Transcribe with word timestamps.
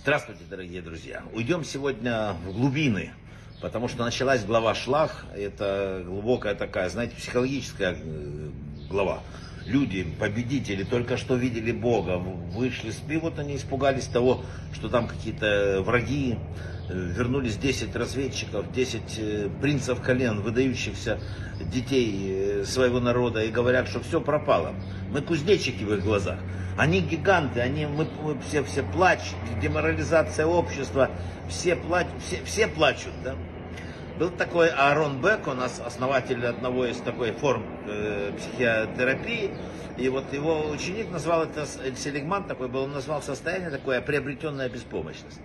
Здравствуйте, 0.00 0.44
дорогие 0.48 0.80
друзья. 0.80 1.22
Уйдем 1.34 1.62
сегодня 1.62 2.36
в 2.46 2.54
глубины, 2.54 3.12
потому 3.60 3.86
что 3.88 4.02
началась 4.02 4.46
глава 4.46 4.74
Шлах. 4.74 5.26
Это 5.36 6.02
глубокая 6.06 6.54
такая, 6.54 6.88
знаете, 6.88 7.16
психологическая 7.16 7.94
э, 8.00 8.48
глава. 8.88 9.20
Люди, 9.66 10.04
победители, 10.18 10.84
только 10.84 11.18
что 11.18 11.36
видели 11.36 11.70
Бога, 11.70 12.16
вышли 12.16 12.92
с 12.92 13.02
вот 13.20 13.38
они 13.38 13.56
испугались 13.56 14.06
того, 14.06 14.42
что 14.72 14.88
там 14.88 15.06
какие-то 15.06 15.82
враги, 15.84 16.38
вернулись 16.88 17.56
10 17.56 17.94
разведчиков, 17.96 18.70
10 18.72 19.02
э, 19.18 19.48
принцев 19.60 20.00
колен, 20.00 20.40
выдающихся 20.40 21.18
детей 21.60 22.64
своего 22.64 23.00
народа, 23.00 23.42
и 23.42 23.50
говорят, 23.50 23.88
что 23.88 24.00
все 24.00 24.20
пропало. 24.20 24.74
Мы 25.10 25.20
кузнечики 25.22 25.84
в 25.84 25.94
их 25.94 26.04
глазах. 26.04 26.38
Они 26.76 27.00
гиганты, 27.00 27.60
они, 27.60 27.86
мы, 27.86 28.06
мы 28.22 28.40
все, 28.40 28.64
все 28.64 28.82
плачут, 28.82 29.36
деморализация 29.62 30.46
общества, 30.46 31.10
все, 31.48 31.76
плачут, 31.76 32.12
все, 32.26 32.44
все 32.44 32.66
плачут, 32.66 33.12
да. 33.22 33.36
Был 34.18 34.30
такой 34.30 34.68
Аарон 34.68 35.20
Бек, 35.20 35.46
он 35.46 35.60
основатель 35.60 36.44
одного 36.46 36.86
из 36.86 36.98
такой 36.98 37.32
форм 37.32 37.64
э, 37.86 38.32
психиотерапии, 38.36 39.50
и 39.96 40.08
вот 40.08 40.32
его 40.32 40.68
ученик 40.70 41.10
назвал 41.10 41.44
это, 41.44 41.66
Селигман 41.96 42.44
такой 42.44 42.68
был, 42.68 42.82
он 42.82 42.92
назвал 42.92 43.22
состояние 43.22 43.70
такое 43.70 44.00
приобретенная 44.00 44.68
беспомощность. 44.68 45.40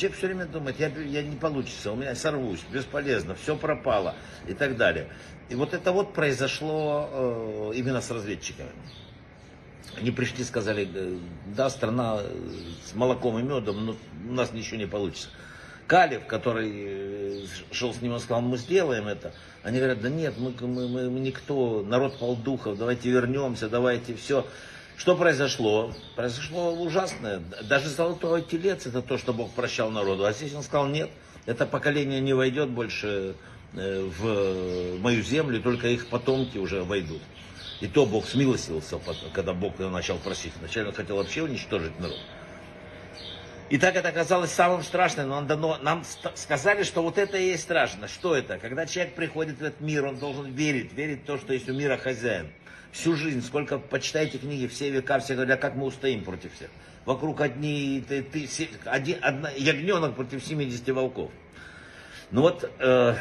Человек 0.00 0.16
все 0.16 0.28
время 0.28 0.46
думает, 0.46 0.80
я, 0.80 0.88
я 0.88 1.22
не 1.22 1.36
получится, 1.36 1.92
у 1.92 1.96
меня 1.96 2.14
сорвусь, 2.14 2.60
бесполезно, 2.72 3.34
все 3.34 3.54
пропало 3.54 4.14
и 4.48 4.54
так 4.54 4.78
далее. 4.78 5.08
И 5.50 5.54
вот 5.54 5.74
это 5.74 5.92
вот 5.92 6.14
произошло 6.14 7.06
э, 7.12 7.72
именно 7.74 8.00
с 8.00 8.10
разведчиками. 8.10 8.70
Они 9.98 10.10
пришли, 10.10 10.42
сказали, 10.42 10.88
да, 11.54 11.68
страна 11.68 12.20
с 12.82 12.94
молоком 12.94 13.40
и 13.40 13.42
медом, 13.42 13.84
но 13.84 13.96
у 14.26 14.32
нас 14.32 14.54
ничего 14.54 14.78
не 14.78 14.86
получится. 14.86 15.28
Калев, 15.86 16.24
который 16.24 16.72
э, 16.72 17.44
шел 17.70 17.92
с 17.92 18.00
ним, 18.00 18.12
он 18.12 18.20
сказал, 18.20 18.40
мы 18.40 18.56
сделаем 18.56 19.06
это. 19.06 19.34
Они 19.62 19.80
говорят, 19.80 20.00
да 20.00 20.08
нет, 20.08 20.32
мы, 20.38 20.54
мы, 20.62 20.88
мы, 20.88 21.10
мы 21.10 21.20
никто, 21.20 21.84
народ 21.86 22.18
полдухов, 22.18 22.78
давайте 22.78 23.10
вернемся, 23.10 23.68
давайте 23.68 24.14
все. 24.14 24.46
Что 25.00 25.16
произошло? 25.16 25.94
Произошло 26.14 26.74
ужасное. 26.74 27.40
Даже 27.62 27.88
золотой 27.88 28.42
телец 28.42 28.84
это 28.84 29.00
то, 29.00 29.16
что 29.16 29.32
Бог 29.32 29.50
прощал 29.52 29.90
народу. 29.90 30.26
А 30.26 30.32
здесь 30.34 30.54
он 30.54 30.62
сказал, 30.62 30.88
нет, 30.88 31.08
это 31.46 31.64
поколение 31.64 32.20
не 32.20 32.34
войдет 32.34 32.68
больше 32.68 33.34
э, 33.72 34.10
в 34.18 34.98
мою 34.98 35.22
землю, 35.22 35.62
только 35.62 35.88
их 35.88 36.08
потомки 36.08 36.58
уже 36.58 36.82
войдут. 36.82 37.22
И 37.80 37.86
то 37.86 38.04
Бог 38.04 38.26
смилостивился, 38.26 39.00
когда 39.32 39.54
Бог 39.54 39.78
начал 39.78 40.18
просить. 40.18 40.52
Вначале 40.58 40.88
он 40.88 40.94
хотел 40.94 41.16
вообще 41.16 41.44
уничтожить 41.44 41.98
народ. 41.98 42.18
И 43.70 43.78
так 43.78 43.94
это 43.94 44.08
оказалось 44.08 44.50
самым 44.50 44.82
страшным, 44.82 45.28
но 45.28 45.42
дано, 45.42 45.78
нам 45.80 46.02
сказали, 46.34 46.82
что 46.82 47.02
вот 47.02 47.18
это 47.18 47.38
и 47.38 47.50
есть 47.50 47.62
страшно. 47.62 48.08
Что 48.08 48.34
это? 48.34 48.58
Когда 48.58 48.84
человек 48.84 49.14
приходит 49.14 49.58
в 49.58 49.62
этот 49.62 49.80
мир, 49.80 50.06
он 50.06 50.16
должен 50.16 50.52
верить, 50.52 50.92
верить 50.92 51.22
в 51.22 51.24
то, 51.24 51.38
что 51.38 51.52
есть 51.52 51.68
у 51.68 51.72
мира 51.72 51.96
хозяин. 51.96 52.48
Всю 52.90 53.14
жизнь, 53.14 53.42
сколько 53.42 53.78
почитайте 53.78 54.38
книги, 54.38 54.66
все 54.66 54.90
века, 54.90 55.20
все 55.20 55.34
говорят, 55.34 55.60
как 55.60 55.76
мы 55.76 55.86
устоим 55.86 56.24
против 56.24 56.52
всех. 56.52 56.68
Вокруг 57.04 57.40
одни, 57.40 58.04
ты, 58.06 58.24
ты, 58.24 58.48
один, 58.86 59.18
одна, 59.22 59.50
ягненок 59.50 60.16
против 60.16 60.44
70 60.44 60.88
волков. 60.88 61.30
Ну 62.32 62.40
вот, 62.40 62.68
э, 62.80 63.14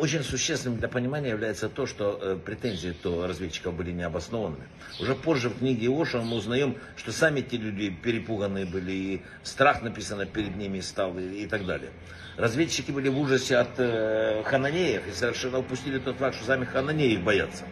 очень 0.00 0.24
существенным 0.24 0.78
для 0.78 0.88
понимания 0.88 1.28
является 1.28 1.68
то, 1.68 1.86
что 1.86 2.18
э, 2.20 2.38
претензии 2.42 2.94
то 3.02 3.26
разведчиков 3.26 3.74
были 3.74 3.92
необоснованными. 3.92 4.66
Уже 4.98 5.14
позже 5.14 5.50
в 5.50 5.58
книге 5.58 5.86
Иошуа 5.86 6.22
мы 6.22 6.36
узнаем, 6.36 6.76
что 6.96 7.12
сами 7.12 7.42
те 7.42 7.58
люди 7.58 7.90
перепуганные 7.90 8.64
были, 8.64 8.92
и 8.92 9.22
страх 9.42 9.82
написано 9.82 10.24
перед 10.24 10.56
ними 10.56 10.80
стал, 10.80 11.18
и, 11.18 11.42
и 11.42 11.46
так 11.46 11.66
далее. 11.66 11.90
Разведчики 12.38 12.90
были 12.90 13.10
в 13.10 13.18
ужасе 13.18 13.58
от 13.58 13.78
э, 13.78 14.42
хананеев 14.44 15.06
и 15.06 15.12
совершенно 15.12 15.58
упустили 15.58 15.98
тот 15.98 16.16
факт, 16.16 16.36
что 16.36 16.46
сами 16.46 16.64
хананеи 16.64 17.18
боятся. 17.18 17.64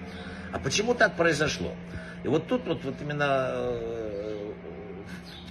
А 0.52 0.58
почему 0.58 0.94
так 0.94 1.16
произошло? 1.16 1.74
И 2.24 2.28
вот 2.28 2.46
тут 2.46 2.66
вот, 2.66 2.84
вот 2.84 2.94
именно 3.00 3.52
э, 3.52 4.37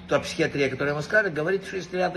та 0.07 0.19
психиатрия, 0.19 0.69
которую 0.69 0.95
мы 0.95 1.01
сказали, 1.01 1.29
говорит, 1.29 1.65
что 1.65 1.75
есть 1.75 1.93
ряд 1.93 2.15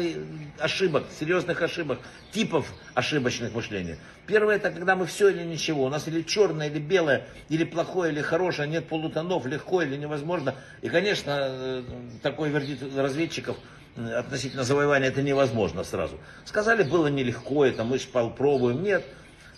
ошибок, 0.59 1.05
серьезных 1.19 1.61
ошибок, 1.61 1.99
типов 2.33 2.73
ошибочных 2.95 3.53
мышления. 3.53 3.99
Первое, 4.27 4.57
это 4.57 4.71
когда 4.71 4.95
мы 4.95 5.07
все 5.07 5.29
или 5.29 5.43
ничего. 5.43 5.85
У 5.85 5.89
нас 5.89 6.07
или 6.07 6.23
черное, 6.23 6.69
или 6.69 6.79
белое, 6.79 7.27
или 7.49 7.65
плохое, 7.65 8.13
или 8.13 8.21
хорошее, 8.21 8.69
нет 8.69 8.87
полутонов, 8.87 9.47
легко 9.47 9.83
или 9.83 9.97
невозможно. 9.97 10.55
И, 10.83 10.89
конечно, 10.89 11.37
э, 11.39 11.83
такой 12.23 12.51
вердикт 12.51 12.83
разведчиков 12.97 13.57
э, 13.97 14.13
относительно 14.13 14.63
завоевания 14.63 15.09
это 15.09 15.23
невозможно 15.23 15.83
сразу. 15.83 16.19
Сказали, 16.45 16.85
было 16.85 17.09
нелегко, 17.09 17.65
это 17.65 17.83
мы 17.83 17.99
пробуем. 18.37 18.83
Нет, 18.83 19.05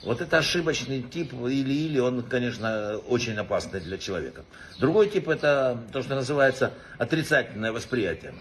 вот 0.02 0.20
это 0.20 0.38
ошибочный 0.38 1.02
тип 1.02 1.32
или-или, 1.32 1.98
он, 1.98 2.22
конечно, 2.22 2.98
очень 3.08 3.36
опасный 3.36 3.80
для 3.80 3.98
человека. 3.98 4.44
Другой 4.78 5.08
тип 5.08 5.28
это 5.28 5.78
то, 5.92 6.02
что 6.02 6.14
называется 6.14 6.72
отрицательное 6.98 7.72
восприятие. 7.72 8.34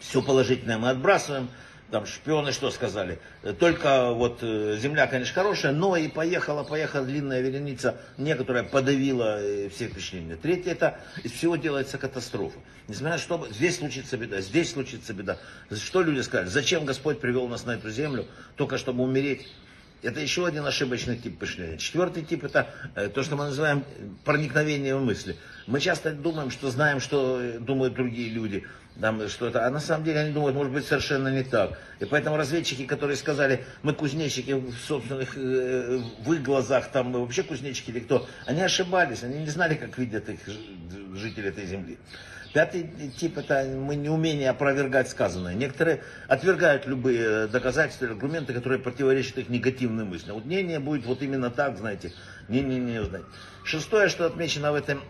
Все 0.00 0.22
положительное 0.22 0.78
мы 0.78 0.90
отбрасываем, 0.90 1.48
там 1.90 2.04
шпионы 2.06 2.52
что 2.52 2.70
сказали, 2.70 3.18
только 3.58 4.10
вот 4.12 4.40
э, 4.42 4.76
земля, 4.78 5.06
конечно, 5.06 5.34
хорошая, 5.34 5.72
но 5.72 5.96
и 5.96 6.06
поехала, 6.08 6.62
поехала 6.62 7.04
длинная 7.04 7.40
вереница, 7.40 7.96
некоторая 8.18 8.62
подавила 8.62 9.40
э, 9.40 9.70
все 9.70 9.88
впечатления. 9.88 10.36
Третье, 10.36 10.72
это 10.72 11.00
из 11.24 11.32
всего 11.32 11.56
делается 11.56 11.96
катастрофа. 11.96 12.58
Несмотря 12.88 13.12
на 13.12 13.18
что, 13.18 13.48
здесь 13.50 13.78
случится 13.78 14.18
беда, 14.18 14.42
здесь 14.42 14.72
случится 14.72 15.14
беда. 15.14 15.38
Что 15.70 16.02
люди 16.02 16.20
сказали? 16.20 16.48
Зачем 16.48 16.84
Господь 16.84 17.20
привел 17.20 17.48
нас 17.48 17.64
на 17.64 17.72
эту 17.72 17.90
землю, 17.90 18.26
только 18.56 18.76
чтобы 18.76 19.02
умереть? 19.02 19.48
Это 20.02 20.20
еще 20.20 20.46
один 20.46 20.64
ошибочный 20.64 21.16
тип 21.16 21.40
мышления. 21.40 21.76
Четвертый 21.76 22.22
тип 22.24 22.44
это 22.44 22.68
э, 22.94 23.08
то, 23.08 23.24
что 23.24 23.34
мы 23.34 23.44
называем 23.44 23.84
проникновение 24.24 24.94
в 24.94 25.02
мысли. 25.02 25.36
Мы 25.66 25.80
часто 25.80 26.12
думаем, 26.12 26.50
что 26.50 26.70
знаем, 26.70 27.00
что 27.00 27.58
думают 27.58 27.94
другие 27.94 28.30
люди, 28.30 28.64
там, 29.00 29.28
что 29.28 29.48
это, 29.48 29.66
а 29.66 29.70
на 29.70 29.80
самом 29.80 30.04
деле 30.04 30.20
они 30.20 30.32
думают, 30.32 30.56
может 30.56 30.72
быть, 30.72 30.86
совершенно 30.86 31.28
не 31.28 31.42
так. 31.42 31.78
И 31.98 32.04
поэтому 32.04 32.36
разведчики, 32.36 32.86
которые 32.86 33.16
сказали, 33.16 33.64
мы 33.82 33.92
кузнечики 33.92 34.52
в 34.52 34.72
собственных, 34.86 35.36
э, 35.36 36.00
в 36.20 36.32
их 36.32 36.42
глазах, 36.42 36.92
там 36.92 37.08
мы 37.08 37.20
вообще 37.20 37.42
кузнечики 37.42 37.90
или 37.90 38.00
кто, 38.00 38.28
они 38.46 38.62
ошибались, 38.62 39.24
они 39.24 39.40
не 39.40 39.50
знали, 39.50 39.74
как 39.74 39.98
видят 39.98 40.28
их 40.28 40.38
жители 41.14 41.48
этой 41.48 41.66
земли. 41.66 41.98
Пятый 42.52 42.90
тип 43.16 43.36
это 43.36 43.64
мы 43.64 43.94
неумение 43.94 44.50
опровергать 44.50 45.08
сказанное. 45.08 45.54
Некоторые 45.54 46.02
отвергают 46.28 46.86
любые 46.86 47.46
доказательства, 47.46 48.08
аргументы, 48.08 48.54
которые 48.54 48.78
противоречат 48.78 49.38
их 49.38 49.48
негативным 49.48 50.08
мыслям. 50.08 50.36
Вот 50.36 50.46
мнение 50.46 50.78
будет 50.78 51.04
вот 51.04 51.22
именно 51.22 51.50
так, 51.50 51.76
знаете, 51.76 52.12
не-не-не, 52.48 53.04
знаете. 53.04 53.26
Шестое, 53.64 54.08
что 54.08 54.24
отмечено 54.24 54.72
в 54.72 54.76
этом 54.76 55.02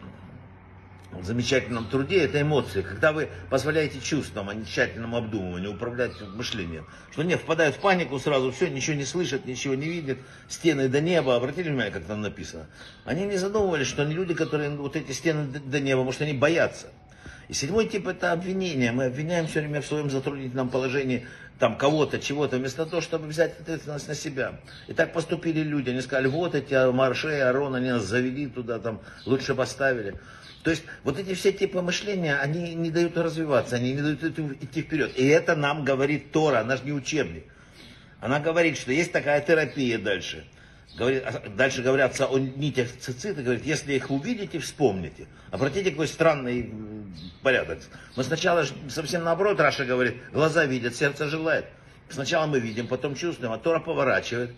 замечательном 1.23 1.89
труде, 1.89 2.25
это 2.25 2.41
эмоции. 2.41 2.83
Когда 2.83 3.13
вы 3.13 3.29
позволяете 3.51 4.01
чувствам, 4.01 4.49
а 4.49 4.55
не 4.55 4.65
тщательному 4.65 5.17
обдумыванию, 5.17 5.73
управлять 5.73 6.21
мышлением. 6.21 6.87
Что 7.13 7.23
не 7.23 7.37
впадают 7.37 7.77
в 7.77 7.79
панику 7.79 8.19
сразу, 8.19 8.51
все, 8.51 8.69
ничего 8.69 8.97
не 8.97 9.05
слышат, 9.05 9.47
ничего 9.47 9.75
не 9.75 9.87
видят, 9.87 10.19
стены 10.49 10.89
до 10.89 11.01
неба. 11.01 11.37
Обратили 11.37 11.69
внимание, 11.69 11.93
как 11.93 12.05
там 12.05 12.21
написано? 12.21 12.67
Они 13.05 13.25
не 13.25 13.37
задумывались, 13.37 13.87
что 13.87 14.03
они 14.03 14.15
люди, 14.15 14.35
которые 14.35 14.71
вот 14.71 14.97
эти 14.97 15.13
стены 15.13 15.47
до 15.47 15.81
неба, 15.81 16.03
может, 16.03 16.21
они 16.23 16.33
боятся. 16.33 16.89
И 17.49 17.55
седьмой 17.55 17.87
тип 17.87 18.07
это 18.09 18.33
обвинение. 18.33 18.93
Мы 18.93 19.07
обвиняем 19.07 19.47
все 19.47 19.61
время 19.61 19.81
в 19.81 19.87
своем 19.87 20.11
затруднительном 20.11 20.69
положении 20.69 21.27
там 21.59 21.77
кого-то, 21.77 22.19
чего-то, 22.19 22.59
вместо 22.59 22.87
того, 22.87 23.03
чтобы 23.03 23.27
взять 23.27 23.59
ответственность 23.61 24.09
на 24.09 24.15
себя. 24.15 24.61
И 24.87 24.93
так 24.93 25.13
поступили 25.13 25.61
люди. 25.61 25.91
Они 25.91 26.01
сказали, 26.01 26.29
вот 26.29 26.55
эти 26.55 26.91
Марше 26.93 27.37
и 27.37 27.41
Арон, 27.41 27.75
они 27.75 27.91
нас 27.91 28.05
завели 28.05 28.47
туда, 28.47 28.79
там, 28.79 29.01
лучше 29.27 29.55
поставили. 29.55 30.15
То 30.63 30.71
есть 30.71 30.85
вот 31.03 31.19
эти 31.19 31.35
все 31.35 31.53
типы 31.53 31.81
мышления, 31.81 32.37
они 32.37 32.75
не 32.75 32.91
дают 32.91 33.17
развиваться, 33.17 33.77
они 33.77 33.93
не 33.93 34.03
дают 34.03 34.23
идти 34.63 34.83
вперед. 34.83 35.13
И 35.17 35.27
это 35.27 35.57
нам 35.57 35.85
говорит 35.85 36.31
Тора, 36.33 36.61
она 36.61 36.77
же 36.77 36.85
не 36.85 36.93
учебник. 36.93 37.45
Она 38.21 38.41
говорит, 38.41 38.77
что 38.77 38.93
есть 38.93 39.13
такая 39.13 39.41
терапия 39.41 39.99
дальше– 39.99 40.47
Говорит, 40.97 41.23
а 41.25 41.49
дальше 41.49 41.83
говорятся 41.83 42.27
о 42.27 42.39
нитях 42.39 42.89
цицита, 42.99 43.43
говорит, 43.43 43.65
если 43.65 43.93
их 43.93 44.11
увидите, 44.11 44.59
вспомните. 44.59 45.27
Обратите, 45.51 45.91
какой 45.91 46.09
странный 46.09 46.73
порядок. 47.43 47.79
Мы 48.17 48.25
сначала 48.25 48.65
совсем 48.89 49.23
наоборот, 49.23 49.61
Раша 49.61 49.85
говорит, 49.85 50.17
глаза 50.33 50.65
видят, 50.65 50.97
сердце 50.97 51.29
желает. 51.29 51.67
Сначала 52.09 52.47
мы 52.47 52.59
видим, 52.59 52.89
потом 52.89 53.15
чувствуем, 53.15 53.53
а 53.53 53.59
Тора 53.59 53.81
поворачивает. 53.81 54.55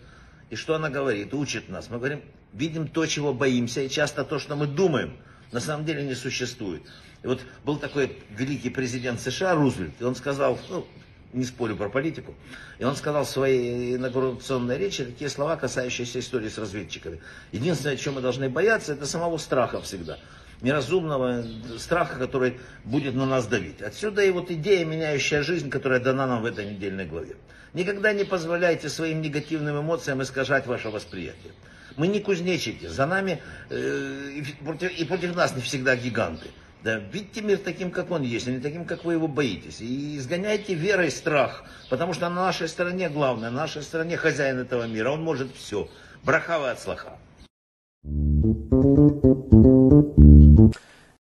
И 0.49 0.55
что 0.55 0.75
она 0.75 0.89
говорит? 0.89 1.33
Учит 1.33 1.69
нас. 1.69 1.89
Мы 1.89 1.97
говорим, 1.97 2.21
видим 2.53 2.87
то, 2.87 3.05
чего 3.05 3.33
боимся, 3.33 3.81
и 3.81 3.89
часто 3.89 4.23
то, 4.23 4.39
что 4.39 4.55
мы 4.55 4.67
думаем, 4.67 5.17
на 5.51 5.59
самом 5.59 5.85
деле 5.85 6.03
не 6.03 6.15
существует. 6.15 6.81
И 7.23 7.27
вот 7.27 7.41
был 7.63 7.77
такой 7.77 8.17
великий 8.29 8.69
президент 8.69 9.19
США 9.19 9.53
Рузвельт, 9.53 9.93
и 9.99 10.03
он 10.03 10.15
сказал, 10.15 10.57
ну, 10.69 10.87
не 11.33 11.45
спорю 11.45 11.75
про 11.75 11.89
политику. 11.89 12.33
И 12.79 12.83
он 12.83 12.95
сказал 12.95 13.23
в 13.23 13.29
своей 13.29 13.95
инаугурационной 13.95 14.77
речи 14.77 15.05
такие 15.05 15.29
слова, 15.29 15.55
касающиеся 15.55 16.19
истории 16.19 16.49
с 16.49 16.57
разведчиками. 16.57 17.19
Единственное, 17.51 17.97
чем 17.97 18.15
мы 18.15 18.21
должны 18.21 18.49
бояться, 18.49 18.93
это 18.93 19.05
самого 19.05 19.37
страха 19.37 19.81
всегда. 19.81 20.17
неразумного 20.61 21.43
страха, 21.79 22.19
который 22.19 22.59
будет 22.83 23.15
на 23.15 23.25
нас 23.25 23.47
давить. 23.47 23.81
Отсюда 23.81 24.23
и 24.23 24.29
вот 24.29 24.51
идея, 24.51 24.85
меняющая 24.85 25.41
жизнь, 25.41 25.69
которая 25.69 25.99
дана 25.99 26.27
нам 26.27 26.43
в 26.43 26.45
этой 26.45 26.65
недельной 26.65 27.05
главе. 27.05 27.35
Никогда 27.73 28.13
не 28.13 28.25
позволяйте 28.25 28.89
своим 28.89 29.21
негативным 29.21 29.79
эмоциям 29.79 30.21
искажать 30.21 30.67
ваше 30.67 30.89
восприятие. 30.89 31.53
Мы 31.97 32.07
не 32.07 32.19
кузнечики, 32.19 32.85
за 32.85 33.05
нами 33.05 33.41
э, 33.69 34.31
и, 34.35 34.63
против, 34.63 34.91
и 34.91 35.05
против 35.05 35.35
нас 35.35 35.55
не 35.55 35.61
всегда 35.61 35.95
гиганты. 35.95 36.47
Да, 36.83 36.97
видите 36.97 37.41
мир 37.41 37.59
таким, 37.59 37.91
как 37.91 38.09
он 38.09 38.23
есть, 38.23 38.47
а 38.47 38.51
не 38.51 38.59
таким, 38.59 38.85
как 38.85 39.05
вы 39.05 39.13
его 39.13 39.27
боитесь. 39.27 39.81
И 39.81 40.17
изгоняйте 40.17 40.73
верой 40.73 41.11
страх, 41.11 41.63
потому 41.89 42.13
что 42.13 42.27
на 42.29 42.35
нашей 42.35 42.67
стороне 42.67 43.09
главное, 43.09 43.51
на 43.51 43.57
нашей 43.57 43.83
стороне 43.83 44.17
хозяин 44.17 44.57
этого 44.57 44.87
мира, 44.87 45.11
он 45.11 45.23
может 45.23 45.55
все. 45.55 45.87
Брахава 46.23 46.71
от 46.71 46.79
слаха. 46.79 47.17